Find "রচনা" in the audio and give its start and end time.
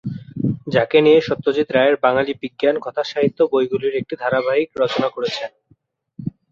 4.75-5.07